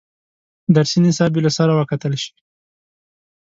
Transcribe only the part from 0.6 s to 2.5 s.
درسي نصاب یې له سره وکتل شي.